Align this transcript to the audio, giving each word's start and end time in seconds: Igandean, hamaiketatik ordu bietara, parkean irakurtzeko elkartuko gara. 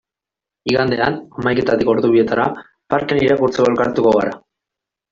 Igandean, 0.71 1.17
hamaiketatik 1.41 1.93
ordu 1.95 2.11
bietara, 2.17 2.49
parkean 2.97 3.25
irakurtzeko 3.29 3.71
elkartuko 3.75 4.19
gara. 4.21 4.39